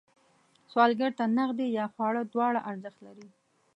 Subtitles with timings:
[0.71, 3.27] سوالګر ته نغدې یا خواړه دواړه ارزښت لري